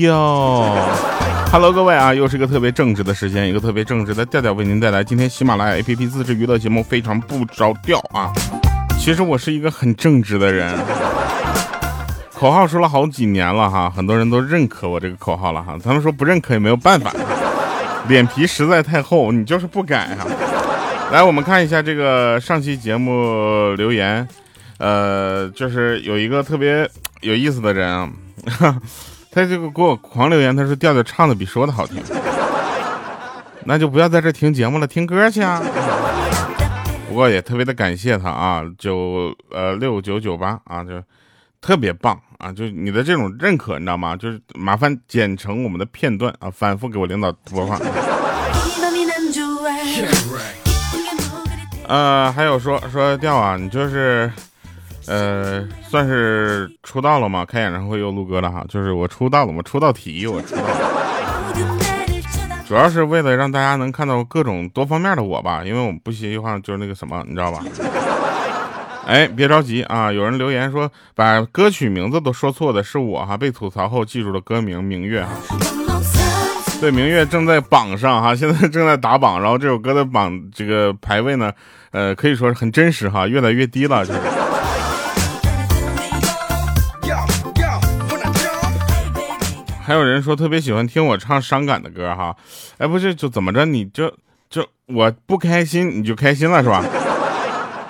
[0.00, 0.76] 哟。
[1.52, 8.32] Hello，各位啊，又是一个特别正直的时间，一个特别正直的调调为您带来今天喜马拉雅 APP 自制娱乐节目，非常不着调啊。
[8.98, 10.78] 其实我是一个很正直的人，
[12.32, 15.76] 口号说了好几年了哈，很多人都认可我这个口号了哈。
[15.82, 17.12] 他们说不认可也没有办法，
[18.08, 20.26] 脸皮实在太厚，你就是不改哈。
[21.10, 24.26] 来，我们看一下这个上期节目留言。
[24.78, 26.88] 呃，就是有一个特别
[27.20, 28.08] 有意思的人啊，
[29.32, 32.02] 他这个给我狂留言，他说调调唱的比说的好听，
[33.64, 35.62] 那就不要在这听节目了，听歌去啊。
[37.08, 41.00] 不过也特别的感谢他啊，九呃六九九八啊，就
[41.60, 44.16] 特别棒啊，就你的这种认可，你知道吗？
[44.16, 47.80] 就是麻烦剪成我们的片段啊，反复给我领导播放。
[51.86, 54.28] 呃，还有说说调啊，你就是。
[55.10, 57.44] 呃，算是出道了嘛？
[57.44, 60.62] 开演唱会又录歌了哈，就是我出道了嘛，出道题我出道，
[62.68, 67.58] 主要是为了让大家能看到各种多方面的我吧，因为我们不希望就是那个什么，你知道吧？
[69.04, 75.32] 哎，别着急啊，有人留言说把歌曲名字都说错的是我哈，被吐槽后记住了歌名《明月》哈，
[76.80, 81.52] 对，《明月》正在榜上哈，现在正在打榜，然后这首歌的榜这个排位呢，
[81.90, 84.20] 呃，可以说是很真实哈，越来越低了，就是。
[89.90, 92.36] 还有人说特别喜欢听我唱伤感的歌哈，
[92.78, 94.08] 哎，不是就怎么着，你就
[94.48, 96.84] 就我不开心你就开心了是吧？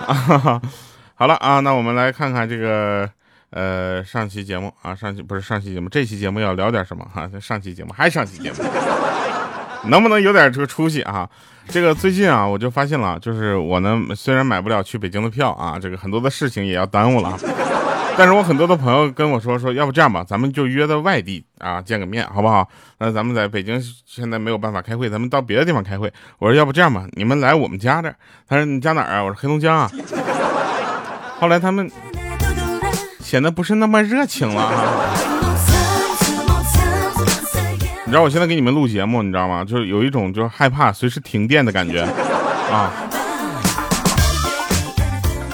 [0.07, 0.63] 啊，
[1.15, 3.07] 好了啊，那我们来看看这个
[3.51, 7.29] 呃上期节目啊，上期不是上期节目，这期节目要聊点什么哈？
[7.39, 8.57] 上期节目还上期节目，
[9.91, 11.29] 能不能有点这个出息啊？
[11.69, 17.39] 这个最近啊，我就发现了，就是我呢虽然买不了去北京的票啊，这个很多的事情也要耽误了。
[18.21, 22.69] 但是我很多的朋友跟我说说，要不这样吧，咱们就约到外地啊见个面，好不好？
[22.99, 26.13] 那咱们在北京现在没有办法开会，咱们到别的地方开会。
[26.39, 28.15] 我说要不这样吧，你们来我们家这。
[28.47, 29.25] 他说你家哪儿啊？
[29.25, 29.91] 我说黑龙江啊。
[31.39, 31.91] 后来他们
[33.21, 34.71] 显得不是那么热情了。
[38.05, 39.65] 你知道我现在给你们录节目，你知道吗？
[39.65, 42.03] 就是有一种就是害怕随时停电的感觉
[42.71, 42.93] 啊。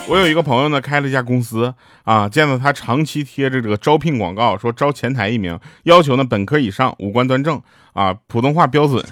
[0.09, 1.75] 我有一个朋友呢，开了一家公司
[2.05, 7.61] 啊，见到他长期贴着这个招聘广告，说招前台一名，要求呢本科以上，五官端正
[7.93, 9.05] 啊，普通话标准，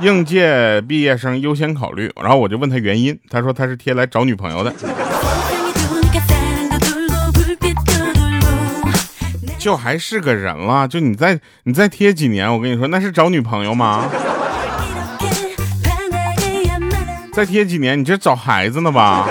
[0.00, 2.12] 应届毕业生优先考虑。
[2.22, 4.72] 然后我就问他原因，他说他是贴来找女朋友的。
[9.58, 14.04] 就还是个人了，就你再你再贴几年，我跟你说那是找女朋友吗？
[17.32, 19.28] 再贴几年，你这找孩子呢吧？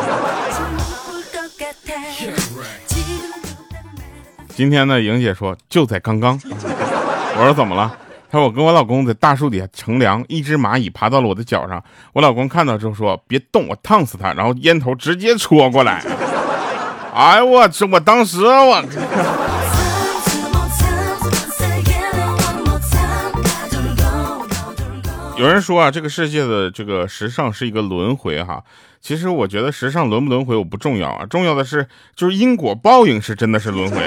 [4.55, 6.39] 今天呢，莹姐说就在刚刚。
[7.37, 7.93] 我说怎么了？
[8.31, 11.83] 她说我跟我老公在大树底下乘凉，一只蚂蚁爬到了我的脚上。
[12.13, 14.31] 我老公看到之后说别动，我烫死他。
[14.31, 16.01] 然后烟头直接戳过来。
[17.13, 17.83] 哎呦我去！
[17.83, 18.81] 我当时我。
[25.37, 28.63] 有人说啊，这个世界的这个时尚是一个轮回哈。
[29.01, 31.85] 其实我觉得时尚轮不轮回我不重要啊，重要的是
[32.15, 33.97] 就是因果报应是真的是轮回。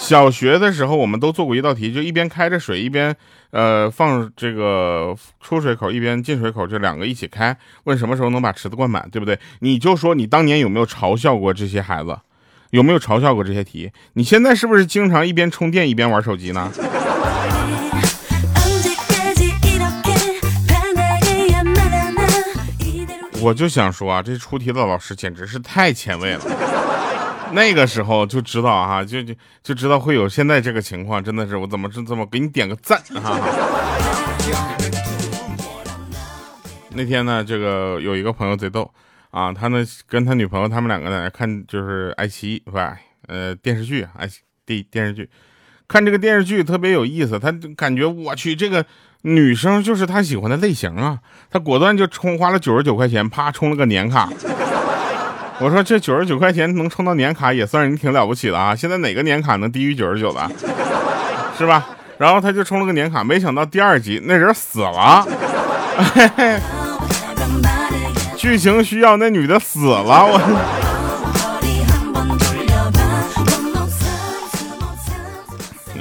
[0.00, 3.14] 小学的时候，我们都做过一道题，就一边开着水，一边
[3.50, 9.38] 呃放这个出水口，一边进水口，这两个一起开，问什么时候能把池子灌满，对不对？
[9.60, 12.18] 你就说你当年有没有嘲笑过这些孩子，
[12.70, 13.92] 有没有嘲笑过这些题？
[14.14, 16.72] 你现在是不是经常一边充电一边玩手机呢？
[23.42, 26.79] 我就想说啊，这出题的老师简直是太前卫了。
[27.52, 33.38] 那个时候就知道哈，就就就知道会有现在这个情况，真的是我怎么这么给你点个赞哈。
[36.94, 38.90] 那天呢，这个有一个朋友贼逗
[39.30, 42.78] 啊，他呢跟他女朋友他们两个在那看就是爱奇艺不
[43.28, 44.28] 呃电视剧爱
[44.66, 45.28] 电电视剧，
[45.86, 48.84] 看这个电视剧特别有意思，他感觉我去这个
[49.22, 51.20] 女生就是他喜欢的类型啊，
[51.50, 54.28] 他果断就充花了九十九块钱，啪充了个年卡。
[55.62, 58.74] 我说这九十九块钱能充到年卡，也算是你挺了不起的啊！
[58.74, 60.50] 现在哪个年卡能低于九十九的，
[61.56, 61.86] 是吧？
[62.16, 65.26] 然后他就充了个年卡，没想到第二集那人死了，
[68.38, 70.40] 剧情需要那女的死了，我。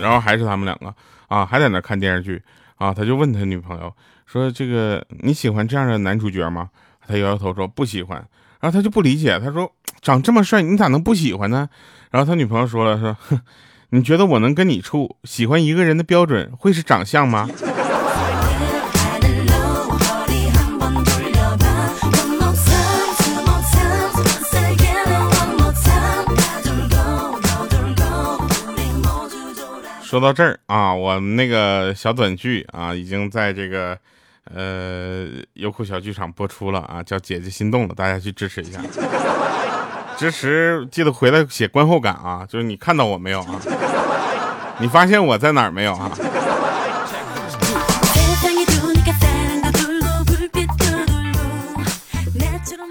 [0.01, 0.95] 然后还是他们两个
[1.27, 2.41] 啊，还在那看电视剧
[2.77, 3.93] 啊，他就问他女朋友
[4.25, 6.69] 说：“这个你喜欢这样的男主角吗？”
[7.05, 8.25] 他摇摇头说：“不喜欢。”
[8.59, 9.71] 然后他就不理解，他说
[10.01, 11.69] ：“长这么帅，你咋能不喜欢呢？”
[12.11, 13.39] 然后他女朋友说了：“说，哼
[13.91, 15.17] 你觉得我能跟你处？
[15.23, 17.49] 喜欢一个人的标准会是长相吗？
[30.03, 33.95] 说到这儿啊，我们那个小短剧啊，已经在这个
[34.53, 38.81] 呃优酷小剧场播出了啊，叫《姐姐心动了》，大家去支持一下。
[40.17, 43.61] 支持记得回来写观后感啊，就是你看到我没有啊？
[44.81, 46.11] 你发现我在哪儿没有啊？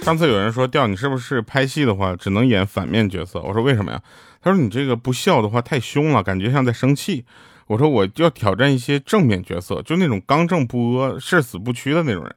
[0.02, 3.40] 上次有人说调你是不是拍戏的话只能演反面角色？
[3.42, 4.00] 我说为什么呀？
[4.40, 7.26] 他说你这个不笑的话太凶了，感觉像在生气。
[7.68, 12.34] 我说我要挑战一些正面角色，就那种刚正不阿、誓死不屈的那种人。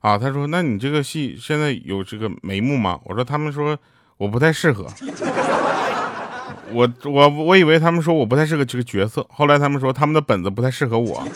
[0.00, 2.98] 啊，他说那你这个戏现在有这个眉目吗？
[3.04, 3.76] 我说他们说
[4.16, 4.86] 我不太适合。
[6.70, 11.26] 我我我以为他们说我不太适合这个角色，后来他们说他们的本子不太适合我。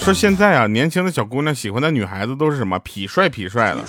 [0.00, 3.82] 说现在啊，年轻的小姑娘喜欢的女孩子都是什么痞帅痞帅的，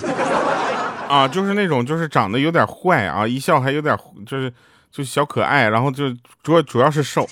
[1.08, 4.52] 啊，就是那种就是长得有点坏啊，一笑还有点就是
[4.96, 6.10] 就小可爱，然后就
[6.42, 7.28] 主要主要是瘦。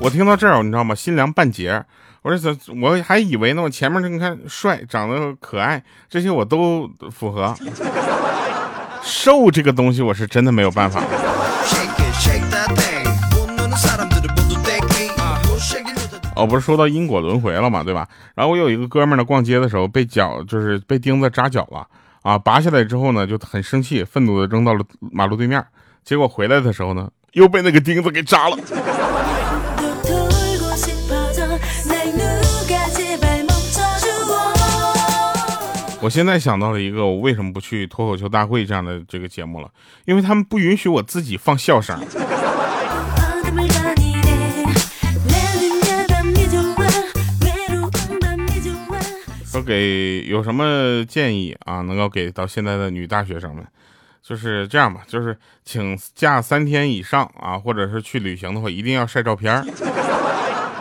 [0.00, 0.96] 我听到这儿，你知道吗？
[0.96, 1.80] 心凉半截。
[2.22, 5.80] 我说怎我还以为呢，我前面你看帅，长得可爱，
[6.10, 7.54] 这些我都符合。
[9.00, 11.00] 瘦这个东西，我是真的没有办法。
[16.34, 18.08] 哦，不是说到因果轮回了嘛，对吧？
[18.34, 21.86] 然后我有一个哥们儿呢，逛街的时候被脚就是被钉子扎脚了
[22.26, 25.64] 啊，拔下来之后呢，就很生气，愤怒的扔到了马路对面，
[26.02, 28.58] 结果回来的时候呢，又被那个钉子给扎了。
[36.00, 39.68] 我现在想到了一个，我为什么不去脱口秀大会这样的这个节目了？
[40.04, 41.96] 因为他们不允许我自己放笑声。
[49.62, 51.80] 给有什么建议啊？
[51.82, 53.64] 能够给到现在的女大学生们，
[54.22, 59.54] 就是这样吧，就是请假三天以上啊，或者是去旅行的话，一定要晒照片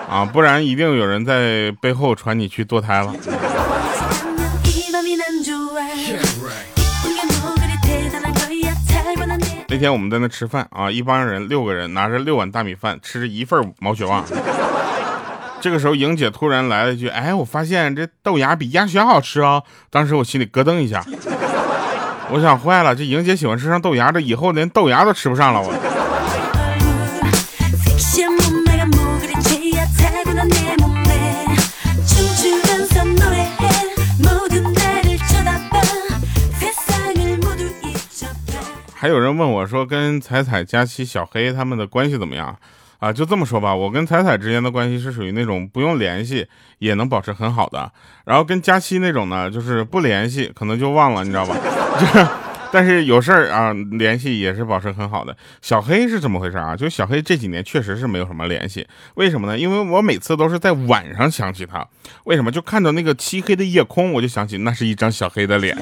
[0.10, 3.14] 啊，不然一定有人在背后传你去堕胎了。
[9.68, 14.24] 那天我们在那吃饭啊，一帮人六个人拿着六碗大米饭，吃着一份毛血旺。
[15.66, 21.04] 这个时候，莹姐突然来了一句：“哎，我发现这豆芽比鸭血好吃啊！”当时我心里咯噔一下，
[22.30, 25.60] 我想坏了，这莹姐喜欢吃上豆芽，这以后连豆芽都吃不上了。
[25.60, 25.74] 我。
[38.94, 42.56] 还有人问我说：“跟彩彩、佳期、小黑他们的关系怎么样？”
[43.00, 46.48] 啊，就这么说吧，我跟彩彩之间的关系是属于那种不用联系
[46.80, 47.92] 也能保持很好的，
[48.26, 51.56] 然后跟佳期那种呢，就是不联系可能就忘了，你知道吧？
[52.00, 52.06] 就，
[52.72, 55.36] 但是有事儿啊，联系也是保持很好的。
[55.62, 56.76] 小黑是怎么回事啊？
[56.76, 59.58] 就小黑这几年确实是没有什么联系，为什么呢？
[59.58, 61.88] 因为我每次都是在晚上想起他，
[62.26, 62.52] 为什么？
[62.52, 65.78] 就看到那个漆黑的夜空，我就想起那是一张小黑的脸。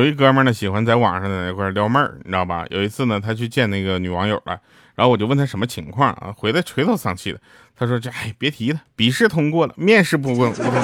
[0.00, 2.64] 有一哥们呢，喜欢在网上在那块撩妹儿，你知道吧？
[2.70, 4.58] 有一次呢，他去见那个女网友了，
[4.94, 6.32] 然后我就问他什么情况啊？
[6.34, 7.40] 回来垂头丧气的，
[7.76, 10.80] 他说：“这哎，别提了，笔试通过了，面试不过不通过。”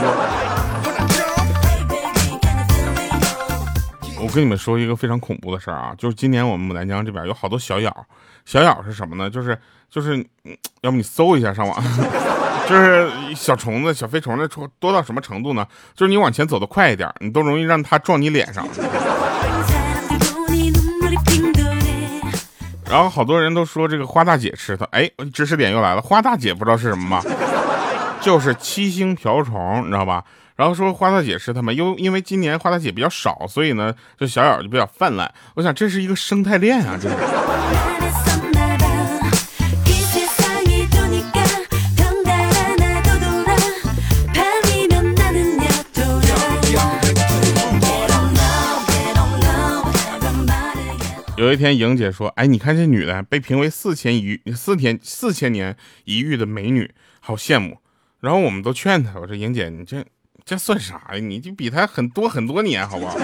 [4.21, 8.07] 我跟你们说一个非常恐怖的事儿啊，就是今年我们牡丹江这边有好多小咬，
[8.45, 9.31] 小咬是什么呢？
[9.31, 9.59] 就是
[9.89, 10.23] 就是，
[10.83, 11.83] 要不你搜一下上网。
[12.69, 15.65] 就是小虫子、小飞虫的多多到什么程度呢？
[15.95, 18.67] 就是你往前走的快一点，你都容易让它撞你脸上。
[22.89, 26.01] 然后好多人都说这个花大姐吃它，哎，知识点又来了。
[26.01, 27.23] 花大姐不知道是什么吗？
[28.21, 30.25] 就是七星瓢虫，你知道吧？
[30.55, 35.31] 然后说花大姐吃它们，因因为今年花大姐比较少，所以呢，这小咬就比较泛滥。
[35.55, 37.17] 我想这是一个生态链啊，这是。
[51.47, 57.79] 有一天，莹姐说：“哎，你看这女的被评为四千一四天四千年一遇的美女，好羡慕。”
[58.19, 60.05] 然后我们都劝她：“我说莹姐，你这
[60.45, 61.19] 这算啥呀？
[61.21, 63.17] 你就比她很多很多年，好不好？”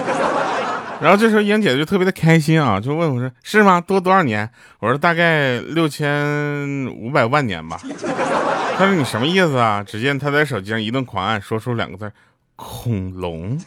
[1.01, 3.81] 然后这时候莹姐就特别的开心啊，就问我说：“是吗？
[3.81, 4.49] 多多少年？”
[4.79, 7.77] 我说：“大概六千五百万年吧。”
[8.77, 12.09] 她说：“你什么意思啊？”只见她在手机上一顿狂按，说出两个字
[12.55, 13.59] ：“恐龙。”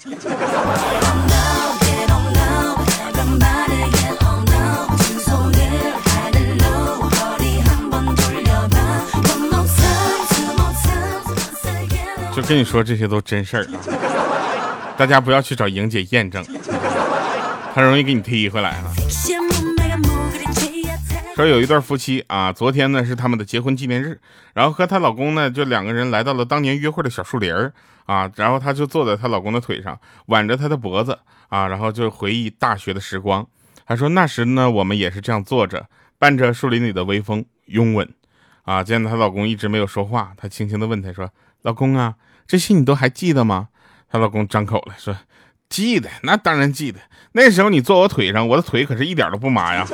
[12.37, 14.93] 就跟你说，这些都真事儿啊！
[14.95, 16.45] 大家不要去找莹姐验证，
[17.75, 18.93] 她容易给你踢回来啊。
[21.35, 24.21] 说有一对夫妻啊，昨天呢是他们的结婚纪念日，
[24.52, 27.73] 然后和她老公呢就两个人来到了当年约会的小树林儿
[28.05, 33.47] 啊，然后她就坐在她老公的腿上，挽着他的脖子啊，然后就回忆大学的时光。
[33.87, 35.87] 还说那时呢，我们也是这样坐着，
[36.19, 38.07] 伴着树林里的微风拥吻
[38.64, 38.85] 啊。
[38.85, 41.31] 见她老公一直没有说话，她轻轻的问他说
[41.62, 42.16] ：“老公啊。”
[42.47, 43.69] 这些你都还记得吗？
[44.09, 45.17] 她老公张口了，说
[45.69, 47.00] ：“记得，那当然记得。
[47.33, 49.87] 那时候你坐我腿上，我的腿可是一点都不麻呀。”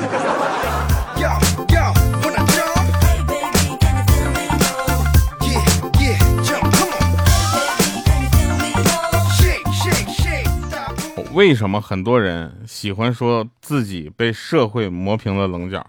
[11.32, 15.84] 为什么很多人喜欢说自己被社会磨平了棱角？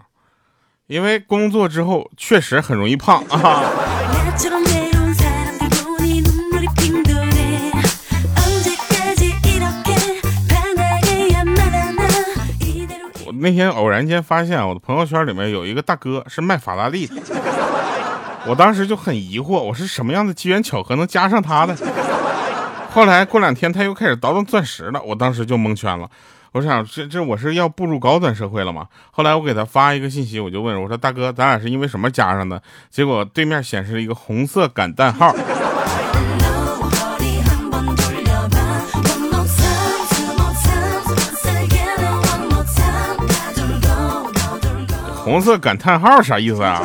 [0.86, 3.62] 因为工作之后确实很容易胖啊。
[13.44, 17.14] 那天偶然间发现我的朋友圈里面有一个大哥是卖法拉利的，
[18.48, 21.76] 我当时就很疑惑，我是什么样的机缘巧合能加上他的？
[22.90, 26.08] 后来过两天他又开始倒腾钻石了，我当时就蒙圈了。
[26.52, 28.86] 我想这这我是要步入高端社会了吗？
[29.10, 32.62] 后来我给他发一个信息，我就问我说大哥，咱俩是因为什么加上的？
[32.88, 35.30] 结果对面显示了一个红色感叹号。
[45.24, 46.82] 红色感叹号啥意思啊？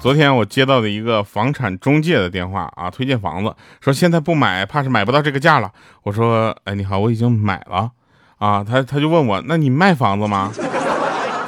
[0.00, 5.70] 昨天我接到的一个房产中介的电话啊，推荐房子，说现在不买，怕是买不到这个价了。
[6.02, 7.88] 我说，哎，你好，我已经买了
[8.38, 8.64] 啊。
[8.64, 10.50] 他他就问我，那你卖房子吗？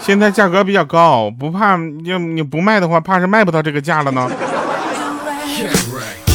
[0.01, 4.31] 现在价格比较高，不怕你你不卖的话，怕是卖不到这个价了呢。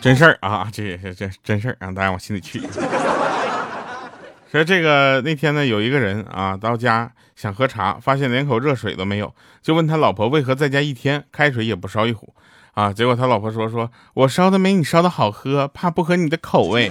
[0.00, 2.60] 真事儿啊，这也是真真事儿，让大家往心里去。
[4.50, 12.32] 说这个那天呢，有一个人啊到家想喝茶，发现连口热水都没有，就问他老婆为何在家一天开水也不烧一壶
[12.72, 12.92] 啊？
[12.92, 16.90] 结果他老婆说：“说我烧的没你烧的好喝，怕不合你的口味。”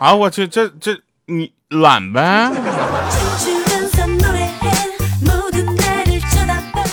[0.00, 2.50] 啊，我去，这这你懒呗？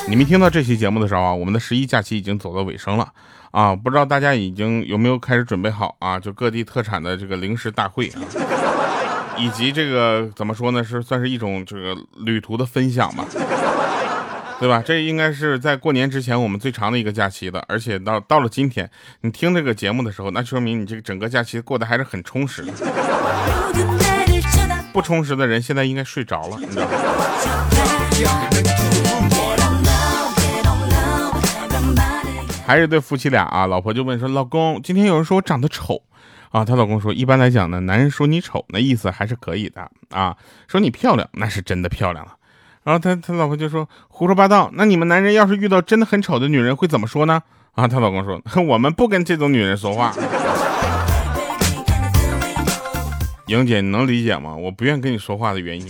[0.07, 3.11] 你们听到这期节目的时候啊，我们的十一假期已经走到尾声了。
[3.51, 6.19] 啊，不知道大家已经有没有开始准备好啊？
[6.19, 8.19] 就各地特产的这个零食大会啊，
[9.37, 10.83] 以及这个怎么说呢？
[10.83, 13.25] 是算是一种这个旅途的分享吧，
[14.59, 14.83] 对吧？
[14.85, 18.89] 这应该是在过年之前我们最长的一个假期的，而且到到了今天，
[19.21, 22.73] 你听这个节目的时候，那说明你这个整个假期过得还是很充实的。
[24.91, 26.89] 不充实的人现在应该睡着了，你知道吗？
[32.67, 36.01] 还是对夫妻俩啊，老婆就问说：“老公，今天有人说我长得丑
[36.49, 40.35] 啊？”她老公说：“一般来讲呢，男人说你丑，那意思还是可以的啊。
[40.67, 42.33] 说你漂亮，那是真的漂亮了。”
[42.83, 44.69] 然后他他老婆就说：“胡说八道。
[44.73, 50.13] 那你们男人要是遇到真的很丑的女人，会怎么说呢？”啊，她老公说：“我们不跟这种女人说话。”
[53.47, 54.53] 莹姐，你能理解吗？
[54.53, 55.87] 我不愿跟你说话的原因。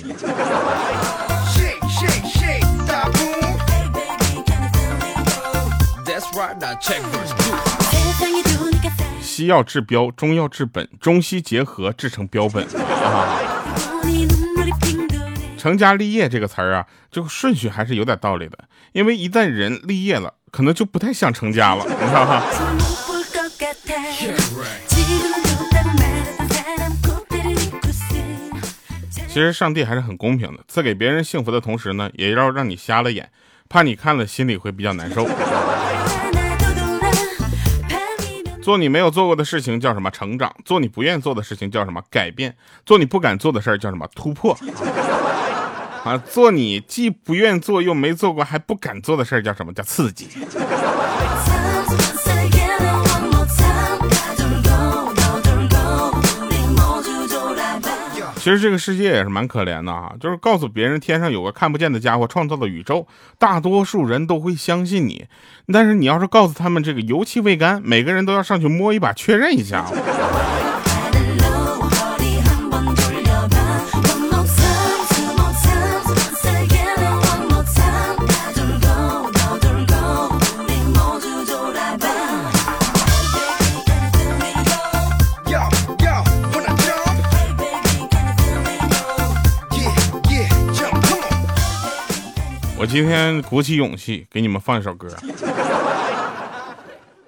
[9.22, 13.40] 西药治标，中药治本，中西结合制成标本啊！
[15.58, 18.58] 成家立业这个词儿啊，这个顺序还是有点道理的，
[18.94, 22.44] 因为一旦人立业了，可能就不太想成家了， 你知道吗？
[29.28, 33.30] 其实上帝还是很公平的，赐给别人幸福的同时呢，也要让你瞎了眼，
[33.70, 35.28] 怕你看了心里会比较难受。
[38.68, 40.54] 做你没有做过的事情叫什么成长？
[40.66, 42.54] 做你不愿意做的事情叫什么改变？
[42.86, 44.52] 做你不敢做的事儿叫什么突破？
[46.04, 50.28] 啊，做你既不愿做又没做过还不敢做的事儿叫什么叫刺激？
[58.48, 63.06] 其实这个世界也是蛮可怜的啊，就是告诉别人天上有个看不见的家伙创造了宇宙，
[63.38, 65.26] 大多数人都会相信你。
[65.74, 69.86] 但是你要是告诉他们这个油漆未干，每个人都要上去摸一把确认一下。
[92.90, 95.10] 今天鼓起勇气给你们放一首歌，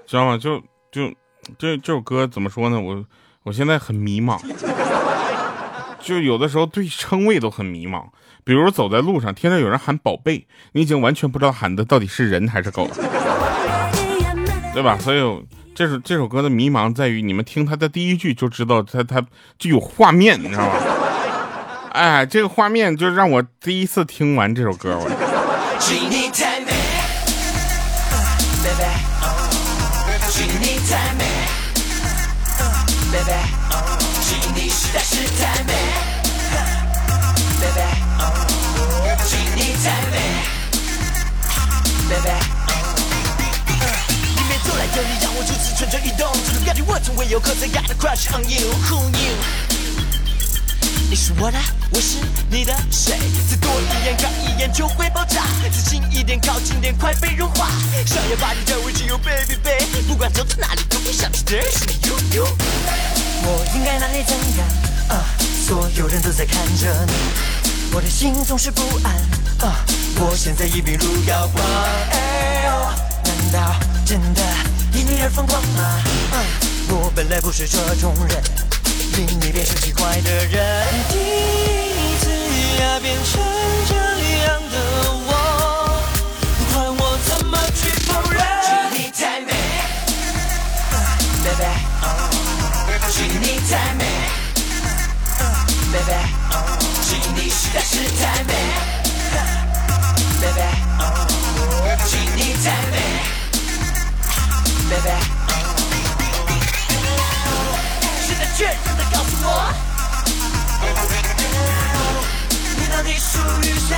[0.08, 0.38] 知道吗？
[0.38, 0.58] 就
[0.92, 1.14] 就
[1.58, 2.80] 这这首歌怎么说呢？
[2.80, 3.04] 我
[3.44, 4.40] 我现在很迷茫，
[6.00, 8.06] 就有的时候对称谓都很迷茫。
[8.46, 12.90] 比如走在路上，听到有人喊宝贝，你已经完全不知道喊的到底是人还是狗，
[14.74, 14.98] 对吧？
[14.98, 19.22] 所以这首这首歌的迷茫在于，你们听它的第一句就知道它它
[19.58, 20.74] 就有画面，你知道吗？
[21.92, 25.10] 哎，这个画面就让我第一次听完这首歌，我。
[25.80, 26.72] 请你太美
[28.64, 28.84] ，baby，
[30.30, 31.24] 请你太美
[33.12, 33.32] ，baby，
[34.22, 35.74] 请你实在是太美
[37.60, 37.80] ，baby，
[39.26, 40.16] 请你太美
[42.10, 42.30] ，baby。
[44.36, 49.79] 迎面走来的你让我如此蠢蠢欲动，这种感觉我从未有过，I got a crush on you，who knew？
[51.10, 51.58] 你是我的，
[51.90, 52.18] 我是
[52.52, 53.18] 你的，谁？
[53.50, 55.44] 再多一眼，看一眼就会爆炸。
[55.64, 57.68] 再近一点，靠近点，快被融化。
[58.06, 60.04] 想要把你占为己有，baby baby。
[60.08, 62.08] 不管走到哪里，都会想起的是你。
[62.08, 62.48] You you。
[63.42, 64.68] 我应该哪里怎样？
[65.10, 65.26] 啊，
[65.68, 67.14] 所有人都在看着你，
[67.92, 69.16] 我的心总是不安。
[69.68, 69.84] 啊，
[70.18, 71.60] 我现在已病入膏肓。
[72.12, 72.72] 哎呦，
[73.24, 74.44] 难道真的
[74.94, 75.84] 因你而疯狂吗？
[76.34, 76.38] 啊，
[76.90, 78.69] 我本来不是这种人。
[79.22, 82.30] 你变成奇怪的人，第一次
[82.82, 83.42] 呀变成
[83.86, 83.94] 这
[84.46, 84.76] 样的
[85.28, 85.30] 我，
[86.58, 88.40] 不管我怎么去否认。
[88.94, 89.52] 你太美
[91.44, 91.64] ，baby，
[93.42, 94.02] 你太美
[95.92, 96.39] ，baby，
[113.20, 113.98] 属于谁？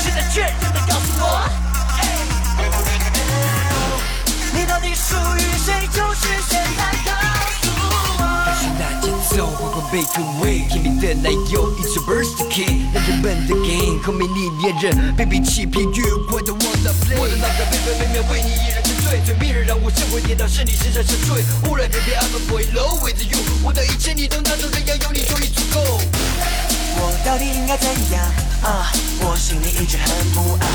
[0.00, 1.50] 现在确认的告诉我，
[4.54, 5.88] 你到底属于谁？
[5.88, 7.10] 就是现在告
[7.60, 8.22] 诉我。
[9.36, 15.84] 走，缓缓背个位，甜蜜的奶油一直 burst the key，男人们的 game，后面你恋人被被欺骗，
[20.18, 26.00] 让我神魂颠倒，是你身上沉睡，忽然偏偏 I'm a boy low with you，我的一切你都拿走，只要有你就已足够。
[27.00, 28.24] 我到底应该怎样
[28.62, 28.90] 啊？
[29.20, 30.68] 我心里一直很不安，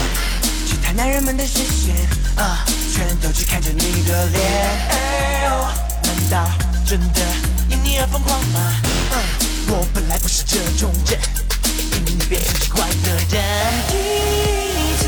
[0.65, 1.95] 其他男人们的视线
[2.37, 4.41] 啊，全都只看着你的脸。
[4.89, 5.51] 哎呦，
[6.03, 6.49] 难道
[6.85, 7.19] 真的？
[7.69, 8.73] 因你而疯狂吗？
[9.67, 11.19] 我本来不是这种人，
[11.91, 13.43] 因你变成奇怪的人。
[13.89, 15.03] 第一次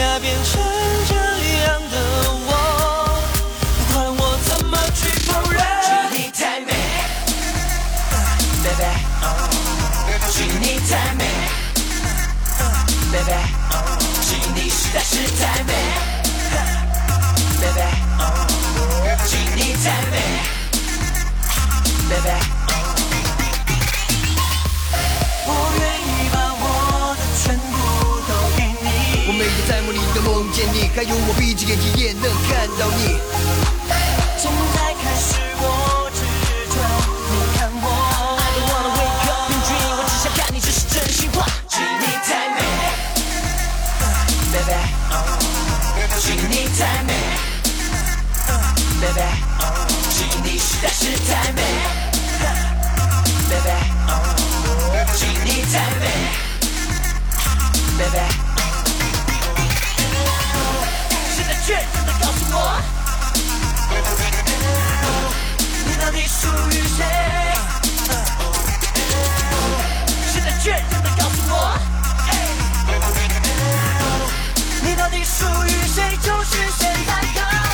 [0.00, 0.62] 呀，变成
[1.08, 1.14] 这
[1.64, 1.94] 样的
[8.74, 11.22] ，baby，你太美
[13.12, 13.32] ，baby，
[14.54, 15.72] 你实在是太美
[17.60, 17.82] ，baby，
[19.54, 20.12] 你太美。
[22.10, 22.30] baby。
[25.46, 26.62] 我愿意把我
[27.16, 27.72] 的全部
[28.28, 28.84] 都给你。
[29.26, 33.00] 我每天在梦里都梦见你，还有我闭着眼睛也能看到你。
[34.36, 34.76] 现在
[44.54, 44.70] Baby，
[46.20, 47.10] 只因你太美。
[49.00, 49.20] Baby，
[50.10, 51.60] 只因你实在是太美。
[53.50, 53.74] Baby，
[55.16, 56.02] 只因你太美。
[57.98, 58.18] Baby，
[61.34, 62.56] 现在确认的告诉我。
[65.84, 67.00] 你到底属于谁？
[70.32, 71.54] 现在确认的告诉我。
[74.96, 76.16] 到底属于谁？
[76.20, 77.73] 就是现在的。